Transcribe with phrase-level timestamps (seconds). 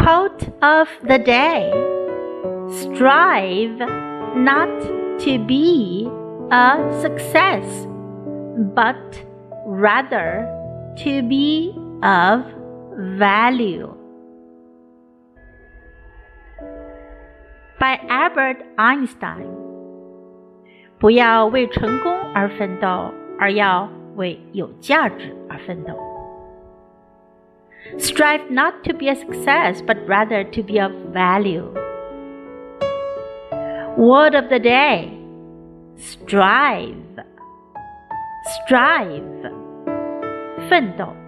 [0.00, 1.70] Quote of the day
[2.68, 3.78] Strive
[4.36, 4.68] not
[5.20, 6.08] to be
[6.50, 7.86] a success,
[8.74, 9.24] but
[9.66, 10.46] rather
[10.98, 12.44] to be of
[13.18, 13.92] value.
[17.78, 19.46] By Albert Einstein.
[20.98, 26.09] 不要为成功而奋斗，而要为有价值而奋斗。
[28.01, 31.71] Strive not to be a success, but rather to be of value.
[33.97, 35.17] Word of the day
[35.97, 37.19] strive,
[38.65, 39.31] strive,
[40.69, 41.20] 奋斗。